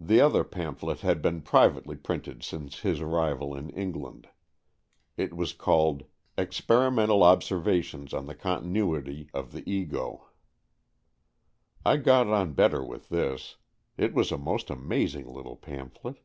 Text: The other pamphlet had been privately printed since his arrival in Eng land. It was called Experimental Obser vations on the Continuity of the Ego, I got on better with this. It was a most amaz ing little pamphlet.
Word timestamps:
The 0.00 0.20
other 0.20 0.44
pamphlet 0.44 1.00
had 1.00 1.20
been 1.20 1.42
privately 1.42 1.96
printed 1.96 2.44
since 2.44 2.78
his 2.82 3.00
arrival 3.00 3.56
in 3.56 3.72
Eng 3.72 3.94
land. 3.94 4.28
It 5.16 5.34
was 5.34 5.52
called 5.52 6.04
Experimental 6.38 7.24
Obser 7.24 7.58
vations 7.58 8.14
on 8.14 8.26
the 8.26 8.36
Continuity 8.36 9.28
of 9.34 9.50
the 9.50 9.68
Ego, 9.68 10.28
I 11.84 11.96
got 11.96 12.28
on 12.28 12.52
better 12.52 12.84
with 12.84 13.08
this. 13.08 13.56
It 13.98 14.14
was 14.14 14.30
a 14.30 14.38
most 14.38 14.68
amaz 14.68 15.16
ing 15.16 15.26
little 15.26 15.56
pamphlet. 15.56 16.18